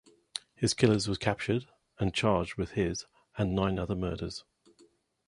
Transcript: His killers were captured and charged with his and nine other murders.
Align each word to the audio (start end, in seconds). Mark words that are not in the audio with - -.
His 0.55 0.73
killers 0.73 1.07
were 1.07 1.13
captured 1.15 1.67
and 1.99 2.11
charged 2.11 2.55
with 2.55 2.71
his 2.71 3.05
and 3.37 3.53
nine 3.53 3.77
other 3.77 3.93
murders. 3.93 4.43